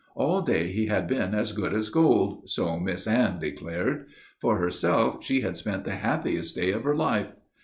[0.15, 4.07] All day he had been as good as gold, so Miss Anne declared.
[4.39, 7.33] For herself, she had spent the happiest day of her life.